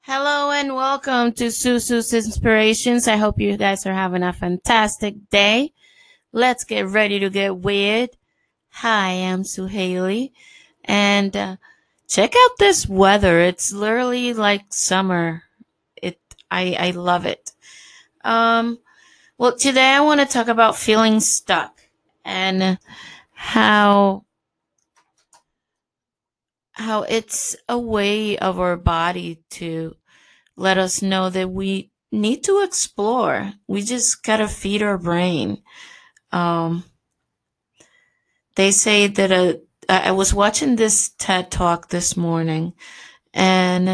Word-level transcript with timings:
Hello 0.00 0.50
and 0.50 0.74
welcome 0.74 1.32
to 1.32 1.50
Susu's 1.50 2.14
Inspirations. 2.14 3.06
I 3.06 3.16
hope 3.16 3.38
you 3.38 3.58
guys 3.58 3.84
are 3.84 3.92
having 3.92 4.22
a 4.22 4.32
fantastic 4.32 5.28
day. 5.28 5.74
Let's 6.32 6.64
get 6.64 6.86
ready 6.86 7.18
to 7.18 7.28
get 7.28 7.58
weird. 7.58 8.10
Hi, 8.70 9.10
I'm 9.10 9.44
Sue 9.44 9.66
Haley, 9.66 10.32
and 10.84 11.36
uh, 11.36 11.56
check 12.08 12.32
out 12.34 12.50
this 12.58 12.88
weather. 12.88 13.40
It's 13.40 13.70
literally 13.70 14.32
like 14.32 14.72
summer. 14.72 15.42
It, 15.96 16.18
I, 16.50 16.76
I 16.78 16.90
love 16.92 17.26
it. 17.26 17.52
Um, 18.24 18.78
well, 19.36 19.54
today 19.54 19.90
I 19.92 20.00
want 20.00 20.20
to 20.20 20.26
talk 20.26 20.48
about 20.48 20.76
feeling 20.76 21.20
stuck 21.20 21.82
and 22.24 22.78
how 23.34 24.24
how 26.74 27.02
it's 27.02 27.56
a 27.68 27.78
way 27.78 28.36
of 28.38 28.60
our 28.60 28.76
body 28.76 29.42
to 29.48 29.96
let 30.56 30.76
us 30.76 31.02
know 31.02 31.30
that 31.30 31.50
we 31.50 31.90
need 32.10 32.44
to 32.44 32.62
explore. 32.62 33.52
We 33.66 33.82
just 33.82 34.22
gotta 34.22 34.48
feed 34.48 34.82
our 34.82 34.98
brain. 34.98 35.62
Um, 36.32 36.84
they 38.56 38.70
say 38.70 39.06
that 39.06 39.32
a, 39.32 39.60
I 39.88 40.12
was 40.12 40.34
watching 40.34 40.76
this 40.76 41.10
TED 41.18 41.50
talk 41.50 41.88
this 41.88 42.16
morning, 42.16 42.72
and 43.32 43.88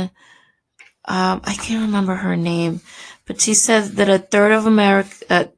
um, 1.04 1.40
I 1.44 1.54
can't 1.54 1.86
remember 1.86 2.14
her 2.14 2.36
name, 2.36 2.80
but 3.26 3.40
she 3.40 3.54
said 3.54 3.84
that 3.96 4.08
a 4.08 4.18
third 4.18 4.52
of 4.52 4.66
America, 4.66 5.50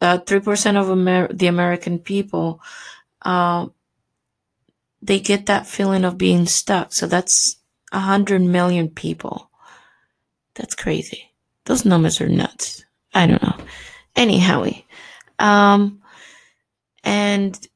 uh, 0.00 0.18
three 0.18 0.38
uh, 0.38 0.42
percent 0.42 0.76
of 0.76 0.90
Amer- 0.90 1.32
the 1.32 1.48
American 1.48 1.98
people, 1.98 2.60
uh, 3.22 3.66
they 5.00 5.20
get 5.20 5.46
that 5.46 5.66
feeling 5.66 6.04
of 6.04 6.18
being 6.18 6.46
stuck. 6.46 6.92
So 6.92 7.06
that's 7.06 7.56
a 7.92 8.00
hundred 8.00 8.42
million 8.42 8.88
people. 8.88 9.50
That's 10.54 10.74
crazy. 10.74 11.32
Those 11.64 11.84
numbers 11.84 12.20
are 12.20 12.28
nuts. 12.28 12.84
I 13.14 13.26
don't 13.26 13.42
know. 13.42 13.56
Anyhow, 14.16 14.66
um, 15.38 16.02
and 17.04 17.68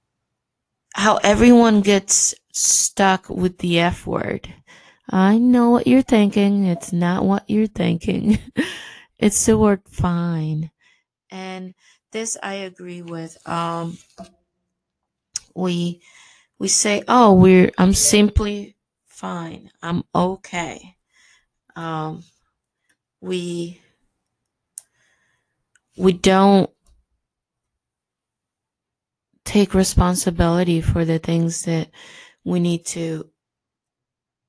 how 0.94 1.16
everyone 1.18 1.80
gets 1.80 2.34
stuck 2.52 3.28
with 3.28 3.58
the 3.58 3.78
F 3.80 4.06
word. 4.06 4.52
I 5.08 5.38
know 5.38 5.70
what 5.70 5.86
you're 5.86 6.02
thinking. 6.02 6.66
It's 6.66 6.92
not 6.92 7.24
what 7.24 7.48
you're 7.48 7.66
thinking. 7.66 8.38
it's 9.18 9.46
the 9.46 9.56
word 9.56 9.82
fine. 9.88 10.70
And 11.30 11.74
this 12.12 12.36
I 12.42 12.54
agree 12.54 13.02
with. 13.02 13.36
Um, 13.48 13.98
we 15.54 16.02
we 16.58 16.68
say, 16.68 17.02
"Oh, 17.08 17.34
we're 17.34 17.70
I'm 17.78 17.94
simply 17.94 18.76
fine. 19.06 19.70
I'm 19.82 20.04
okay." 20.14 20.96
Um, 21.74 22.24
we 23.20 23.80
we 25.96 26.12
don't 26.12 26.70
take 29.44 29.74
responsibility 29.74 30.80
for 30.80 31.04
the 31.04 31.18
things 31.18 31.64
that 31.64 31.90
we 32.44 32.60
need 32.60 32.84
to 32.86 33.28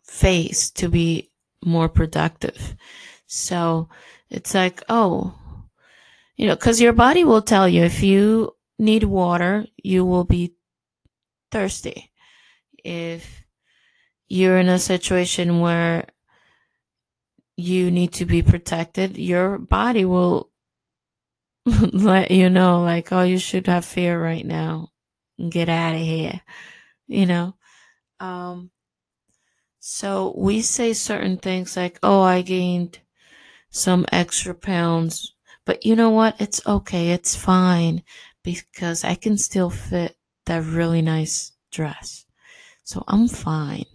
face 0.04 0.70
to 0.72 0.90
be 0.90 1.32
more 1.64 1.90
productive. 1.90 2.76
So 3.28 3.90
it's 4.30 4.54
like, 4.54 4.84
oh, 4.90 5.34
you 6.36 6.48
know, 6.48 6.56
because 6.56 6.82
your 6.82 6.94
body 6.94 7.24
will 7.24 7.42
tell 7.42 7.68
you 7.68 7.84
if 7.84 8.04
you 8.04 8.56
need 8.80 9.04
water, 9.04 9.66
you 9.78 10.06
will 10.06 10.24
be 10.24 10.54
thirsty. 11.54 12.12
If 12.84 13.44
you're 14.28 14.58
in 14.58 14.68
a 14.68 14.80
situation 14.80 15.60
where 15.60 16.08
you 17.56 17.92
need 17.92 18.14
to 18.14 18.26
be 18.26 18.42
protected, 18.42 19.18
your 19.18 19.60
body 19.60 20.04
will 20.04 20.50
let 21.68 22.32
you 22.32 22.50
know, 22.50 22.82
like, 22.82 23.12
oh, 23.12 23.22
you 23.22 23.38
should 23.38 23.68
have 23.68 23.86
fear 23.86 24.22
right 24.22 24.46
now. 24.46 24.90
Get 25.50 25.70
out 25.70 25.94
of 25.94 26.02
here. 26.02 26.42
You 27.08 27.28
know? 27.28 27.56
Um, 28.20 28.72
so 29.80 30.34
we 30.36 30.62
say 30.62 30.94
certain 30.94 31.38
things 31.38 31.78
like, 31.78 32.00
oh, 32.02 32.22
I 32.22 32.42
gained 32.42 33.00
some 33.70 34.06
extra 34.12 34.56
pounds. 34.56 35.36
But 35.66 35.86
you 35.86 35.96
know 35.96 36.10
what? 36.10 36.42
It's 36.42 36.66
okay. 36.66 37.12
It's 37.12 37.36
fine 37.36 38.02
because 38.44 39.04
I 39.04 39.14
can 39.14 39.38
still 39.38 39.70
fit 39.70 40.18
that 40.46 40.64
really 40.64 41.02
nice 41.02 41.52
dress. 41.72 42.26
So 42.84 43.04
I'm 43.08 43.28
fine. 43.28 43.86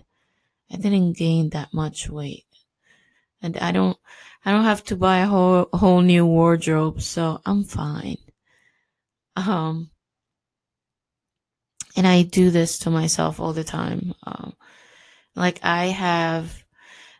I 0.70 0.76
didn't 0.76 1.16
gain 1.16 1.50
that 1.50 1.72
much 1.72 2.08
weight. 2.08 2.44
And 3.40 3.56
I 3.58 3.72
don't, 3.72 3.96
I 4.44 4.52
don't 4.52 4.64
have 4.64 4.84
to 4.84 4.96
buy 4.96 5.18
a 5.18 5.26
whole, 5.26 5.68
whole 5.72 6.00
new 6.00 6.26
wardrobe. 6.26 7.00
So 7.02 7.40
I'm 7.46 7.64
fine. 7.64 8.18
Um, 9.36 9.90
and 11.96 12.06
I 12.06 12.22
do 12.22 12.50
this 12.50 12.78
to 12.80 12.90
myself 12.90 13.40
all 13.40 13.52
the 13.52 13.64
time. 13.64 14.14
Um, 14.24 14.54
like 15.34 15.60
I 15.62 15.86
have, 15.86 16.64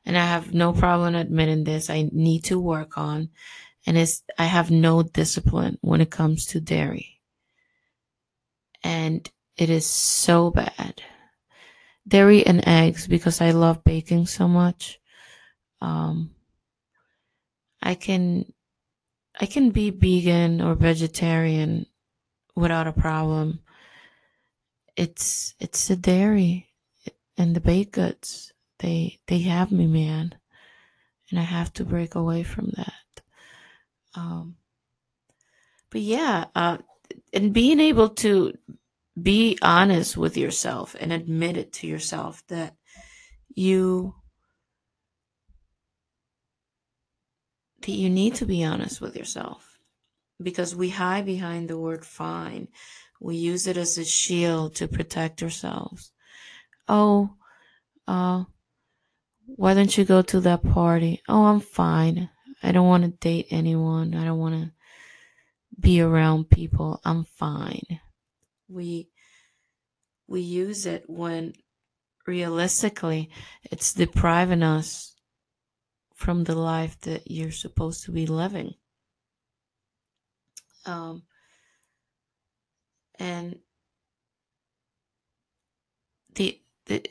and 0.05 0.17
I 0.17 0.25
have 0.25 0.55
no 0.55 0.73
problem 0.73 1.15
admitting 1.15 1.65
this, 1.65 1.91
I 1.91 2.09
need 2.13 2.45
to 2.45 2.59
work 2.59 2.99
on, 2.99 3.29
and 3.87 3.97
it's, 3.97 4.23
I 4.39 4.45
have 4.45 4.71
no 4.71 5.03
discipline 5.03 5.79
when 5.81 6.01
it 6.01 6.11
comes 6.11 6.47
to 6.47 6.61
dairy. 6.61 7.18
And 8.89 9.29
it 9.57 9.69
is 9.69 9.85
so 9.85 10.51
bad. 10.51 11.03
Dairy 12.07 12.47
and 12.47 12.67
eggs 12.67 13.07
because 13.07 13.41
I 13.41 13.51
love 13.51 13.85
baking 13.85 14.27
so 14.27 14.49
much. 14.49 14.99
Um, 15.83 16.31
I 17.83 17.95
can, 17.95 18.53
I 19.39 19.45
can 19.45 19.71
be 19.71 19.91
vegan 19.91 20.63
or 20.63 20.75
vegetarian 20.75 21.85
without 22.57 22.87
a 22.87 22.93
problem 22.93 23.61
it's 24.99 25.55
it's 25.61 25.87
the 25.87 25.97
dairy 25.97 26.67
and 27.39 27.55
the 27.55 27.61
baked 27.61 27.93
goods. 27.93 28.53
They 28.81 29.21
they 29.29 29.39
have 29.41 29.71
me, 29.71 29.87
man, 29.87 30.35
and 31.31 31.39
I 31.39 31.45
have 31.45 31.73
to 31.75 31.85
break 31.85 32.17
away 32.17 32.43
from 32.43 32.73
that. 32.77 33.23
Um, 34.17 34.57
but 35.91 36.01
yeah, 36.01 36.47
uh, 36.55 36.79
and 37.33 37.55
being 37.55 37.79
able 37.79 38.09
to 38.09 38.53
be 39.23 39.59
honest 39.63 40.17
with 40.17 40.37
yourself 40.37 40.97
and 41.01 41.13
admit 41.13 41.57
it 41.57 41.73
to 41.73 41.87
yourself 41.87 42.43
that 42.49 42.75
you 43.55 44.15
that 47.83 47.93
you 47.93 48.11
need 48.11 48.35
to 48.35 48.45
be 48.45 48.65
honest 48.65 49.01
with 49.01 49.17
yourself 49.17 49.79
because 50.43 50.75
we 50.75 50.91
hide 50.91 51.25
behind 51.25 51.69
the 51.69 51.79
word 51.79 52.05
fine 52.05 52.69
we 53.21 53.37
use 53.37 53.67
it 53.67 53.77
as 53.77 53.99
a 53.99 54.05
shield 54.05 54.77
to 54.77 54.89
protect 54.89 55.43
ourselves. 55.43 56.13
Oh, 56.89 57.31
uh, 58.07 58.45
why 59.47 59.75
don't 59.75 59.97
you 59.97 60.05
go 60.05 60.23
to 60.23 60.41
that 60.41 60.63
party? 60.63 61.23
Oh, 61.29 61.47
I'm 61.47 61.61
fine. 61.61 62.31
I 62.63 62.73
don't 62.73 62.87
want 62.87 63.05
to 63.05 63.11
date 63.11 63.49
anyone. 63.51 64.15
I 64.15 64.25
don't 64.25 64.39
want 64.39 64.55
to 64.55 64.73
be 65.79 66.01
around 66.01 66.51
people. 66.51 67.01
I'm 67.05 67.25
fine. 67.25 68.01
We 68.69 69.09
we 70.27 70.41
use 70.41 70.85
it 70.87 71.05
when 71.09 71.55
realistically 72.27 73.31
it's 73.65 73.95
depriving 73.95 74.63
us 74.63 75.15
from 76.15 76.45
the 76.45 76.55
life 76.55 77.01
that 77.01 77.31
you're 77.31 77.51
supposed 77.51 78.05
to 78.05 78.13
be 78.13 78.27
living. 78.27 78.75
Um, 80.85 81.23
and 83.19 83.59
the, 86.35 86.61
the 86.87 87.05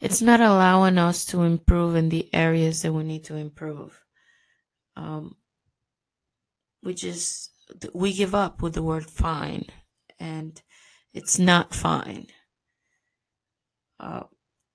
it's 0.00 0.20
not 0.20 0.40
allowing 0.40 0.98
us 0.98 1.24
to 1.26 1.42
improve 1.42 1.96
in 1.96 2.08
the 2.08 2.28
areas 2.34 2.82
that 2.82 2.92
we 2.92 3.04
need 3.04 3.24
to 3.24 3.36
improve. 3.36 4.00
Um, 4.96 5.36
we 6.82 6.94
just 6.94 7.50
we 7.94 8.12
give 8.12 8.34
up 8.34 8.60
with 8.60 8.74
the 8.74 8.82
word 8.82 9.06
fine, 9.06 9.66
and 10.24 10.62
it's 11.12 11.38
not 11.38 11.74
fine. 11.74 12.28
Uh, 14.00 14.22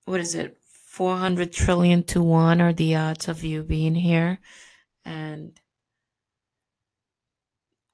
what 0.04 0.20
is 0.20 0.36
it? 0.36 0.56
400 0.86 1.52
trillion 1.52 2.04
to 2.04 2.22
one 2.22 2.60
are 2.60 2.72
the 2.72 2.94
odds 2.94 3.26
of 3.26 3.42
you 3.42 3.64
being 3.64 3.96
here. 3.96 4.38
And 5.04 5.58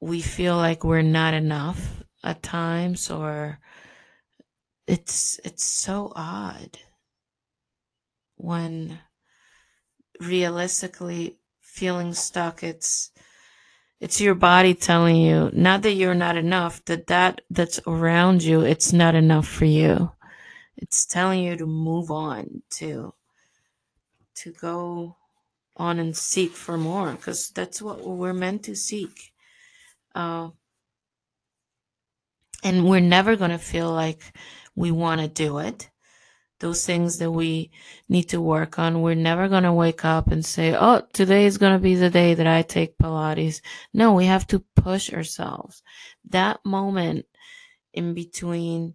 we 0.00 0.20
feel 0.20 0.56
like 0.56 0.84
we're 0.84 1.00
not 1.00 1.32
enough 1.32 2.02
at 2.22 2.42
times 2.42 3.10
or 3.10 3.58
it's 4.86 5.40
it's 5.42 5.64
so 5.64 6.12
odd 6.14 6.78
when 8.36 8.98
realistically 10.20 11.38
feeling 11.60 12.12
stuck 12.12 12.62
it's 12.62 13.10
it's 14.00 14.20
your 14.20 14.34
body 14.34 14.74
telling 14.74 15.16
you 15.16 15.50
not 15.52 15.82
that 15.82 15.92
you're 15.92 16.14
not 16.14 16.36
enough 16.36 16.84
that 16.84 17.06
that 17.06 17.40
that's 17.50 17.80
around 17.86 18.42
you 18.42 18.60
it's 18.60 18.92
not 18.92 19.14
enough 19.14 19.48
for 19.48 19.64
you. 19.64 20.12
It's 20.76 21.06
telling 21.06 21.42
you 21.42 21.56
to 21.56 21.66
move 21.66 22.10
on 22.10 22.62
to 22.72 23.14
to 24.36 24.52
go 24.52 25.16
on 25.76 25.98
and 25.98 26.16
seek 26.16 26.52
for 26.52 26.76
more 26.76 27.12
because 27.12 27.50
that's 27.50 27.80
what 27.80 28.06
we're 28.06 28.34
meant 28.34 28.64
to 28.64 28.76
seek. 28.76 29.32
Uh, 30.14 30.50
and 32.62 32.84
we're 32.84 33.00
never 33.00 33.36
going 33.36 33.50
to 33.50 33.58
feel 33.58 33.92
like 33.92 34.20
we 34.74 34.90
want 34.90 35.20
to 35.20 35.28
do 35.28 35.58
it 35.58 35.90
those 36.60 36.86
things 36.86 37.18
that 37.18 37.30
we 37.30 37.70
need 38.08 38.24
to 38.24 38.40
work 38.40 38.78
on 38.78 39.02
we're 39.02 39.14
never 39.14 39.48
going 39.48 39.62
to 39.62 39.72
wake 39.72 40.04
up 40.04 40.28
and 40.28 40.44
say 40.44 40.74
oh 40.74 41.02
today 41.12 41.44
is 41.46 41.58
going 41.58 41.72
to 41.72 41.78
be 41.78 41.94
the 41.94 42.10
day 42.10 42.34
that 42.34 42.46
i 42.46 42.62
take 42.62 42.98
pilates 42.98 43.60
no 43.92 44.12
we 44.14 44.26
have 44.26 44.46
to 44.46 44.60
push 44.74 45.12
ourselves 45.12 45.82
that 46.28 46.58
moment 46.64 47.26
in 47.92 48.14
between 48.14 48.94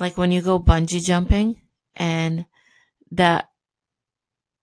like 0.00 0.16
when 0.16 0.32
you 0.32 0.40
go 0.40 0.58
bungee 0.58 1.04
jumping 1.04 1.60
and 1.96 2.46
that 3.10 3.48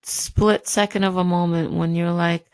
split 0.06 0.68
second 0.68 1.04
of 1.04 1.18
a 1.18 1.24
moment 1.24 1.74
when 1.74 1.96
you're 1.96 2.12
like, 2.12 2.46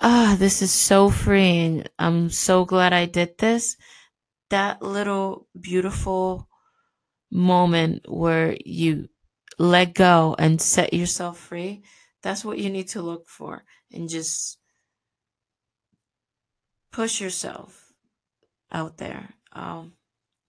ah, 0.00 0.32
oh, 0.32 0.36
this 0.36 0.62
is 0.62 0.72
so 0.72 1.10
freeing. 1.10 1.84
I'm 1.98 2.30
so 2.30 2.64
glad 2.64 2.92
I 2.92 3.06
did 3.06 3.38
this. 3.38 3.76
That 4.50 4.82
little 4.82 5.48
beautiful 5.60 6.48
moment 7.36 8.06
where 8.08 8.56
you 8.64 9.08
let 9.58 9.94
go 9.94 10.34
and 10.38 10.60
set 10.60 10.92
yourself 10.92 11.38
free, 11.38 11.82
that's 12.22 12.44
what 12.44 12.58
you 12.58 12.70
need 12.70 12.88
to 12.88 13.02
look 13.02 13.28
for 13.28 13.62
and 13.92 14.08
just 14.08 14.58
push 16.92 17.20
yourself 17.20 17.92
out 18.72 18.96
there. 18.96 19.34
Um, 19.52 19.92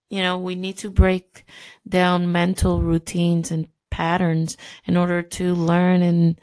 you 0.09 0.21
know, 0.21 0.37
we 0.37 0.55
need 0.55 0.77
to 0.79 0.89
break 0.89 1.45
down 1.87 2.31
mental 2.31 2.81
routines 2.81 3.51
and 3.51 3.67
patterns 3.91 4.57
in 4.85 4.95
order 4.95 5.21
to 5.21 5.53
learn 5.53 6.01
and 6.01 6.39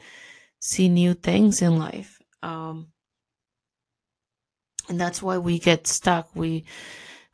see 0.59 0.89
new 0.89 1.13
things 1.13 1.61
in 1.61 1.79
life. 1.79 2.19
Um, 2.43 2.87
and 4.87 5.01
that's 5.01 5.21
why 5.21 5.39
we 5.39 5.57
get 5.57 5.87
stuck. 5.87 6.29
We 6.35 6.65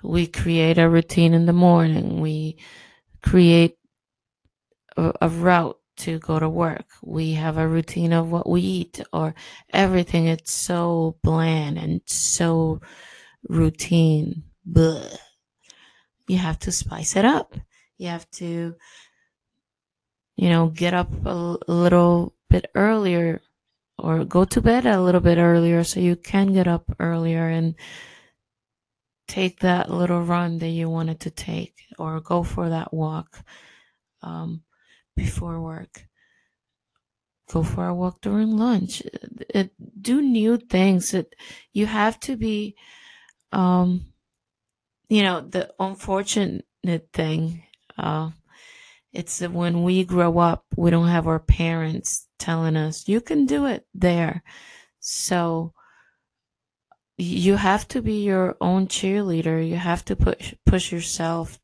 we 0.03 0.25
create 0.25 0.77
a 0.77 0.89
routine 0.89 1.33
in 1.33 1.45
the 1.45 1.53
morning. 1.53 2.21
We 2.21 2.57
create 3.23 3.77
a, 4.97 5.13
a 5.21 5.29
route 5.29 5.77
to 5.97 6.19
go 6.19 6.39
to 6.39 6.49
work. 6.49 6.85
We 7.03 7.33
have 7.33 7.57
a 7.57 7.67
routine 7.67 8.13
of 8.13 8.31
what 8.31 8.49
we 8.49 8.61
eat 8.61 9.01
or 9.13 9.35
everything. 9.73 10.27
It's 10.27 10.51
so 10.51 11.17
bland 11.23 11.77
and 11.77 12.01
so 12.05 12.81
routine. 13.49 14.43
But 14.65 15.19
You 16.27 16.37
have 16.37 16.59
to 16.59 16.71
spice 16.71 17.15
it 17.15 17.25
up. 17.25 17.55
You 17.97 18.07
have 18.09 18.29
to 18.31 18.75
you 20.35 20.49
know, 20.49 20.67
get 20.67 20.93
up 20.93 21.09
a, 21.25 21.57
a 21.67 21.73
little 21.73 22.33
bit 22.49 22.69
earlier 22.75 23.41
or 23.97 24.25
go 24.25 24.45
to 24.45 24.61
bed 24.61 24.85
a 24.85 25.01
little 25.01 25.21
bit 25.21 25.37
earlier 25.37 25.83
so 25.83 25.99
you 25.99 26.15
can 26.15 26.53
get 26.53 26.67
up 26.67 26.85
earlier 26.99 27.47
and 27.47 27.75
take 29.31 29.61
that 29.61 29.89
little 29.89 30.21
run 30.21 30.57
that 30.57 30.67
you 30.67 30.89
wanted 30.89 31.21
to 31.21 31.29
take 31.31 31.73
or 31.97 32.19
go 32.19 32.43
for 32.43 32.69
that 32.69 32.93
walk 32.93 33.39
um, 34.21 34.61
before 35.15 35.61
work. 35.61 36.05
Go 37.49 37.63
for 37.63 37.87
a 37.87 37.95
walk 37.95 38.21
during 38.21 38.57
lunch. 38.57 39.01
It, 39.01 39.45
it, 39.49 39.71
do 40.01 40.21
new 40.21 40.57
things. 40.57 41.11
That 41.11 41.33
you 41.71 41.85
have 41.85 42.19
to 42.21 42.35
be 42.35 42.75
um, 43.53 44.05
you 45.07 45.23
know 45.23 45.41
the 45.41 45.73
unfortunate 45.79 46.65
thing 47.13 47.63
uh, 47.97 48.31
it's 49.13 49.39
that 49.39 49.51
when 49.51 49.83
we 49.83 50.03
grow 50.03 50.39
up, 50.39 50.65
we 50.75 50.89
don't 50.89 51.07
have 51.07 51.27
our 51.27 51.39
parents 51.39 52.27
telling 52.39 52.77
us, 52.77 53.07
you 53.07 53.21
can 53.21 53.45
do 53.45 53.65
it 53.65 53.85
there. 53.93 54.43
So 54.99 55.73
you 57.17 57.55
have 57.55 57.87
to 57.89 58.01
be 58.01 58.23
your 58.23 58.55
own 58.61 58.87
cheerleader. 58.87 59.67
You 59.67 59.75
have 59.75 60.03
to 60.05 60.15
push, 60.15 60.53
push 60.65 60.91
yourself 60.91 61.59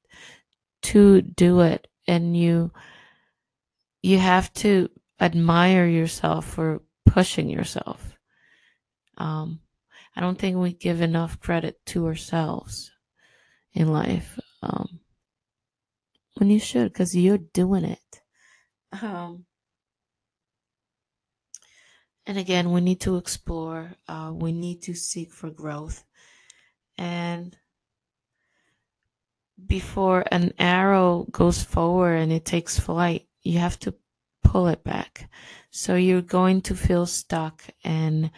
to 0.83 1.21
do 1.21 1.61
it. 1.61 1.87
And 2.07 2.37
you, 2.37 2.71
you 4.01 4.17
have 4.19 4.53
to 4.55 4.89
admire 5.19 5.87
yourself 5.87 6.45
for 6.45 6.81
pushing 7.05 7.49
yourself. 7.49 8.15
Um, 9.17 9.61
I 10.15 10.21
don't 10.21 10.37
think 10.37 10.57
we 10.57 10.73
give 10.73 11.01
enough 11.01 11.39
credit 11.39 11.83
to 11.87 12.05
ourselves 12.05 12.91
in 13.73 13.91
life. 13.91 14.39
Um, 14.61 14.99
when 16.37 16.49
you 16.49 16.59
should 16.59 16.93
because 16.93 17.15
you're 17.15 17.37
doing 17.37 17.83
it. 17.83 18.21
Um, 19.01 19.45
and 22.27 22.37
again, 22.37 22.71
we 22.71 22.81
need 22.81 22.99
to 23.01 23.15
explore, 23.15 23.93
uh, 24.09 24.31
we 24.33 24.51
need 24.51 24.81
to 24.83 24.93
seek 24.93 25.31
for 25.31 25.49
growth. 25.49 26.03
And 26.97 27.55
before 29.65 30.25
an 30.29 30.53
arrow 30.59 31.25
goes 31.31 31.63
forward 31.63 32.15
and 32.15 32.33
it 32.33 32.43
takes 32.43 32.77
flight, 32.77 33.27
you 33.43 33.59
have 33.59 33.79
to 33.79 33.95
pull 34.43 34.67
it 34.67 34.83
back. 34.83 35.29
So 35.71 35.95
you're 35.95 36.21
going 36.21 36.61
to 36.63 36.75
feel 36.75 37.05
stuck 37.05 37.63
and 37.81 38.29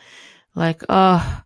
like, 0.53 0.83
oh, 0.87 1.41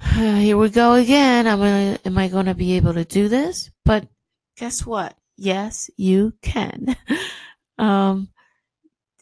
here 0.14 0.56
we 0.56 0.70
go 0.70 0.94
again. 0.94 1.46
Am 1.46 1.60
I, 1.60 1.98
am 2.02 2.16
I 2.16 2.28
going 2.28 2.46
to 2.46 2.54
be 2.54 2.76
able 2.76 2.94
to 2.94 3.04
do 3.04 3.28
this? 3.28 3.70
But 3.84 4.08
guess 4.56 4.86
what? 4.86 5.14
Yes, 5.36 5.90
you 5.98 6.32
can. 6.40 6.96
um, 7.78 8.30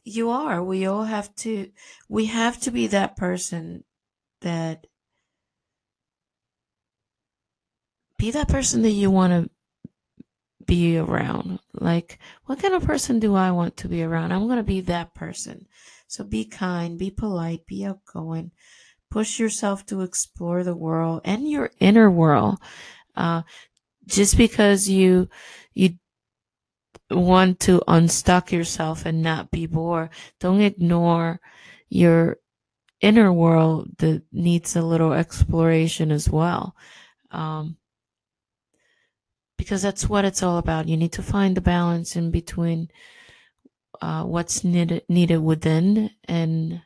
you 0.06 0.30
are. 0.30 0.62
We 0.62 0.86
all 0.86 1.04
have 1.04 1.34
to, 1.36 1.70
we 2.08 2.26
have 2.26 2.60
to 2.60 2.70
be 2.70 2.86
that 2.88 3.16
person 3.16 3.84
that, 4.40 4.86
be 8.18 8.30
that 8.30 8.48
person 8.48 8.82
that 8.82 8.90
you 8.90 9.10
want 9.10 9.32
to 9.32 9.50
be 10.64 10.96
around. 10.96 11.58
Like, 11.74 12.18
what 12.46 12.60
kind 12.60 12.74
of 12.74 12.84
person 12.84 13.18
do 13.18 13.34
I 13.34 13.50
want 13.50 13.76
to 13.78 13.88
be 13.88 14.02
around? 14.02 14.32
I'm 14.32 14.46
going 14.46 14.58
to 14.58 14.62
be 14.62 14.80
that 14.82 15.14
person. 15.14 15.66
So 16.06 16.22
be 16.22 16.44
kind, 16.44 16.98
be 16.98 17.10
polite, 17.10 17.66
be 17.66 17.84
outgoing, 17.84 18.52
push 19.10 19.40
yourself 19.40 19.84
to 19.86 20.02
explore 20.02 20.62
the 20.62 20.76
world 20.76 21.22
and 21.24 21.50
your 21.50 21.72
inner 21.80 22.10
world. 22.10 22.58
Uh, 23.16 23.42
just 24.06 24.36
because 24.36 24.88
you 24.88 25.28
you 25.74 25.94
want 27.10 27.60
to 27.60 27.82
unstuck 27.86 28.52
yourself 28.52 29.06
and 29.06 29.22
not 29.22 29.50
be 29.50 29.66
bored. 29.66 30.10
Don't 30.40 30.60
ignore 30.60 31.40
your 31.88 32.38
inner 33.00 33.32
world 33.32 33.90
that 33.98 34.22
needs 34.32 34.74
a 34.74 34.82
little 34.82 35.12
exploration 35.12 36.10
as 36.10 36.28
well. 36.28 36.74
Um, 37.30 37.76
because 39.56 39.82
that's 39.82 40.08
what 40.08 40.24
it's 40.24 40.42
all 40.42 40.58
about. 40.58 40.88
You 40.88 40.96
need 40.96 41.12
to 41.12 41.22
find 41.22 41.56
the 41.56 41.60
balance 41.60 42.16
in 42.16 42.30
between 42.30 42.88
uh, 44.02 44.24
what's 44.24 44.62
needed 44.62 45.02
needed 45.08 45.38
within 45.38 46.10
and 46.28 46.82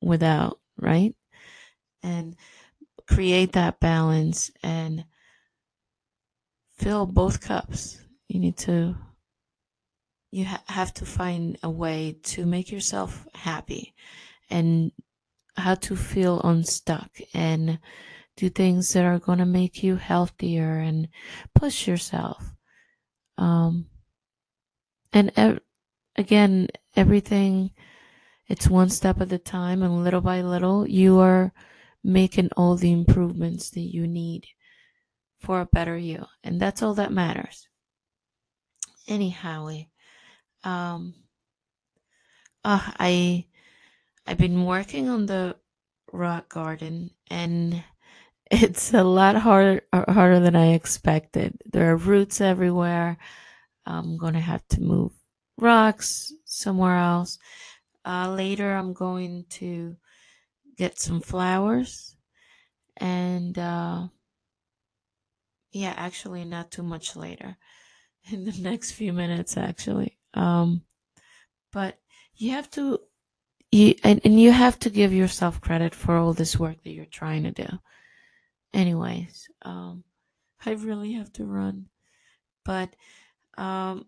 without 0.00 0.60
right? 0.78 1.14
And 2.02 2.36
create 3.06 3.52
that 3.52 3.80
balance 3.80 4.50
and 4.62 5.04
fill 6.76 7.06
both 7.06 7.40
cups. 7.40 8.00
You 8.28 8.40
need 8.40 8.56
to, 8.58 8.96
you 10.30 10.44
ha- 10.44 10.62
have 10.66 10.92
to 10.94 11.06
find 11.06 11.58
a 11.62 11.70
way 11.70 12.16
to 12.22 12.44
make 12.44 12.70
yourself 12.70 13.26
happy 13.34 13.94
and 14.50 14.92
how 15.56 15.74
to 15.74 15.96
feel 15.96 16.40
unstuck 16.42 17.10
and 17.34 17.78
do 18.36 18.48
things 18.48 18.92
that 18.92 19.04
are 19.04 19.18
going 19.18 19.38
to 19.38 19.46
make 19.46 19.82
you 19.82 19.96
healthier 19.96 20.78
and 20.78 21.08
push 21.54 21.88
yourself. 21.88 22.52
Um, 23.36 23.86
and 25.12 25.32
ev- 25.36 25.60
again, 26.16 26.68
everything, 26.94 27.72
it's 28.46 28.68
one 28.68 28.90
step 28.90 29.20
at 29.20 29.32
a 29.32 29.38
time, 29.38 29.82
and 29.82 30.04
little 30.04 30.20
by 30.20 30.42
little, 30.42 30.88
you 30.88 31.18
are 31.18 31.52
making 32.04 32.50
all 32.56 32.76
the 32.76 32.92
improvements 32.92 33.70
that 33.70 33.80
you 33.80 34.06
need 34.06 34.46
for 35.40 35.60
a 35.60 35.66
better 35.66 35.96
you. 35.96 36.24
And 36.44 36.60
that's 36.60 36.82
all 36.82 36.94
that 36.94 37.12
matters. 37.12 37.68
Anyhow, 39.06 39.68
um, 40.64 41.14
uh, 42.64 42.92
I, 42.98 43.46
I've 44.26 44.38
been 44.38 44.64
working 44.64 45.08
on 45.08 45.26
the 45.26 45.56
rock 46.12 46.48
garden 46.48 47.10
and 47.30 47.82
it's 48.50 48.94
a 48.94 49.02
lot 49.04 49.36
harder, 49.36 49.82
harder 49.92 50.40
than 50.40 50.56
I 50.56 50.72
expected. 50.72 51.58
There 51.66 51.92
are 51.92 51.96
roots 51.96 52.40
everywhere. 52.40 53.18
I'm 53.86 54.18
to 54.34 54.40
have 54.40 54.66
to 54.68 54.82
move 54.82 55.12
rocks 55.56 56.32
somewhere 56.44 56.96
else. 56.96 57.38
Uh, 58.04 58.32
later, 58.32 58.74
I'm 58.74 58.92
going 58.92 59.44
to 59.50 59.96
get 60.76 60.98
some 60.98 61.20
flowers 61.20 62.16
and 62.96 63.58
uh, 63.58 64.08
yeah, 65.72 65.94
actually, 65.96 66.44
not 66.44 66.70
too 66.70 66.82
much 66.82 67.16
later. 67.16 67.56
in 68.30 68.44
the 68.44 68.52
next 68.60 68.92
few 68.92 69.12
minutes, 69.12 69.56
actually. 69.56 70.17
Um, 70.34 70.82
but 71.72 71.98
you 72.36 72.52
have 72.52 72.70
to, 72.72 73.00
you, 73.70 73.94
and, 74.04 74.20
and 74.24 74.40
you 74.40 74.52
have 74.52 74.78
to 74.80 74.90
give 74.90 75.12
yourself 75.12 75.60
credit 75.60 75.94
for 75.94 76.16
all 76.16 76.32
this 76.32 76.58
work 76.58 76.82
that 76.84 76.90
you're 76.90 77.04
trying 77.06 77.44
to 77.44 77.50
do. 77.50 77.68
Anyways, 78.72 79.48
um, 79.62 80.04
I 80.64 80.72
really 80.72 81.14
have 81.14 81.32
to 81.34 81.44
run, 81.44 81.86
but, 82.64 82.94
um, 83.56 84.06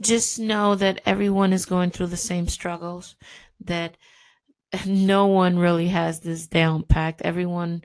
just 0.00 0.38
know 0.38 0.74
that 0.76 1.00
everyone 1.04 1.52
is 1.52 1.66
going 1.66 1.90
through 1.90 2.06
the 2.06 2.16
same 2.16 2.46
struggles 2.46 3.16
that 3.64 3.96
no 4.86 5.26
one 5.26 5.58
really 5.58 5.88
has 5.88 6.20
this 6.20 6.46
down 6.46 6.82
packed. 6.82 7.22
Everyone 7.22 7.82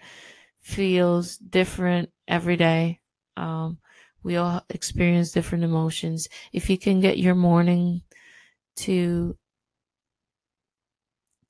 feels 0.62 1.38
different 1.38 2.09
every 2.27 2.57
day. 2.57 3.00
Um, 3.35 3.79
we 4.24 4.38
all 4.38 4.63
experience 4.70 5.32
different 5.32 5.63
emotions. 5.63 6.27
If 6.51 6.70
you 6.70 6.77
can 6.77 7.01
get 7.01 7.18
your 7.18 7.36
morning 7.36 8.01
to 8.77 9.38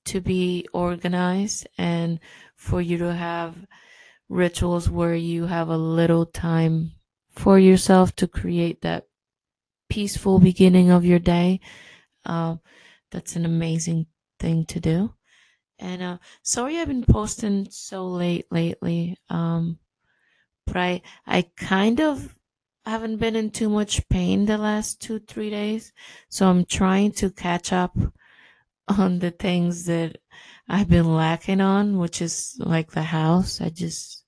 to 0.05 0.19
be 0.19 0.67
organized 0.73 1.65
and 1.77 2.19
for 2.55 2.81
you 2.81 2.97
to 2.97 3.13
have 3.13 3.55
rituals 4.27 4.89
where 4.89 5.15
you 5.15 5.45
have 5.45 5.69
a 5.69 5.77
little 5.77 6.25
time 6.25 6.91
for 7.31 7.57
yourself 7.57 8.13
to 8.17 8.27
create 8.27 8.81
that 8.81 9.07
peaceful 9.89 10.39
beginning 10.39 10.91
of 10.91 11.05
your 11.05 11.19
day, 11.19 11.61
uh, 12.25 12.55
that's 13.11 13.35
an 13.35 13.45
amazing 13.45 14.07
thing 14.39 14.65
to 14.65 14.79
do. 14.79 15.13
And 15.79 16.01
uh, 16.01 16.17
sorry 16.41 16.79
I've 16.79 16.87
been 16.87 17.05
posting 17.05 17.67
so 17.69 18.07
late 18.07 18.45
lately. 18.51 19.17
Um, 19.29 19.79
but 20.65 20.77
I 20.77 21.01
I 21.25 21.41
kind 21.57 21.99
of 21.99 22.35
haven't 22.91 23.17
been 23.17 23.35
in 23.35 23.51
too 23.51 23.69
much 23.69 24.07
pain 24.09 24.45
the 24.45 24.57
last 24.57 25.01
two 25.01 25.19
three 25.19 25.49
days, 25.49 25.93
so 26.29 26.47
I'm 26.47 26.65
trying 26.65 27.11
to 27.13 27.31
catch 27.31 27.71
up 27.71 27.95
on 28.87 29.19
the 29.19 29.31
things 29.31 29.85
that 29.85 30.17
I've 30.67 30.89
been 30.89 31.13
lacking 31.13 31.61
on, 31.61 31.97
which 31.97 32.21
is 32.21 32.55
like 32.59 32.91
the 32.91 33.03
house. 33.03 33.61
I 33.61 33.69
just 33.69 34.23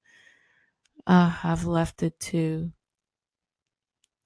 uh, 1.08 1.30
have 1.30 1.66
left 1.66 2.04
it 2.04 2.20
to 2.32 2.72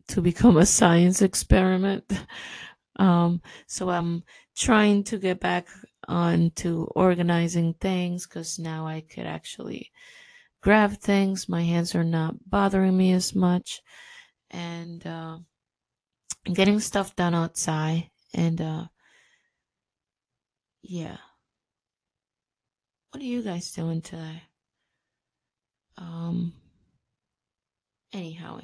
to 0.09 0.21
become 0.21 0.57
a 0.57 0.65
science 0.65 1.21
experiment. 1.21 2.05
Um, 2.99 3.41
so 3.65 3.89
I'm 3.89 4.23
trying 4.57 5.05
to 5.05 5.17
get 5.17 5.39
back 5.39 5.69
on 6.09 6.51
to 6.57 6.83
organizing 6.95 7.75
things 7.75 8.27
because 8.27 8.59
now 8.59 8.85
I 8.85 8.99
could 8.99 9.25
actually 9.25 9.89
grab 10.61 10.97
things. 10.97 11.47
My 11.47 11.63
hands 11.63 11.95
are 11.95 12.03
not 12.03 12.49
bothering 12.49 12.97
me 12.97 13.13
as 13.13 13.33
much. 13.33 13.81
And 14.51 15.05
uh, 15.05 15.37
getting 16.51 16.79
stuff 16.79 17.15
done 17.15 17.35
outside. 17.35 18.09
And 18.33 18.59
uh, 18.59 18.85
yeah. 20.81 21.17
What 23.11 23.21
are 23.21 23.25
you 23.25 23.41
guys 23.41 23.71
doing 23.71 24.01
today? 24.01 24.43
Um, 25.97 26.53
anyhow. 28.13 28.61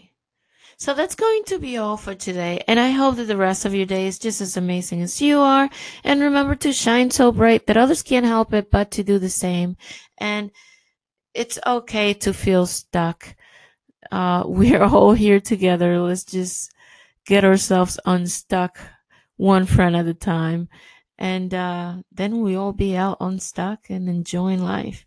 So 0.77 0.94
that's 0.94 1.15
going 1.15 1.44
to 1.46 1.60
be 1.60 1.77
all 1.77 1.98
for 1.98 2.15
today. 2.15 2.62
And 2.68 2.80
I 2.80 2.89
hope 2.89 3.15
that 3.15 3.25
the 3.25 3.38
rest 3.38 3.65
of 3.65 3.74
your 3.74 3.86
day 3.86 4.08
is 4.08 4.20
just 4.20 4.42
as 4.42 4.58
amazing 4.58 5.01
as 5.01 5.22
you 5.22 5.39
are. 5.39 5.70
And 6.04 6.22
remember 6.22 6.56
to 6.56 6.74
shine 6.74 7.12
so 7.12 7.32
bright 7.32 7.68
that 7.68 7.77
others 7.77 8.04
can't 8.04 8.25
help 8.25 8.54
it 8.54 8.70
but 8.70 8.92
to 8.92 9.04
do 9.04 9.18
the 9.18 9.30
same. 9.30 9.77
And 10.18 10.51
it's 11.34 11.60
okay 11.65 12.13
to 12.13 12.34
feel 12.34 12.65
stuck. 12.65 13.36
Uh, 14.12 14.44
we're 14.48 14.84
all 14.84 15.14
here 15.14 15.40
together. 15.40 16.00
Let's 16.00 16.24
just 16.24 16.72
get 17.26 17.44
ourselves 17.44 18.00
unstuck 18.06 18.80
one 19.38 19.66
friend 19.66 19.96
at 19.96 20.08
a 20.08 20.14
time. 20.14 20.70
And 21.18 21.54
uh, 21.54 21.98
then 22.12 22.42
we 22.42 22.56
all 22.56 22.74
be 22.74 22.96
out 22.98 23.18
unstuck 23.22 23.90
and 23.90 24.10
enjoying 24.10 24.62
life. 24.64 25.06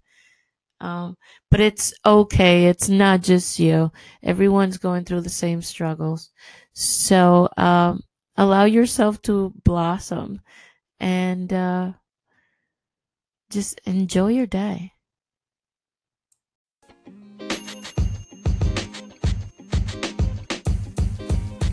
Um, 0.80 1.16
but 1.50 1.60
it's 1.60 1.92
okay. 2.06 2.66
It's 2.66 2.88
not 2.88 3.22
just 3.22 3.58
you. 3.58 3.90
Everyone's 4.22 4.78
going 4.78 5.04
through 5.04 5.22
the 5.22 5.28
same 5.28 5.60
struggles. 5.60 6.30
So, 6.72 7.48
um, 7.56 8.02
allow 8.36 8.64
yourself 8.64 9.20
to 9.22 9.52
blossom 9.64 10.40
and, 11.00 11.52
uh, 11.52 11.92
just 13.50 13.80
enjoy 13.84 14.28
your 14.28 14.46
day. 14.46 14.92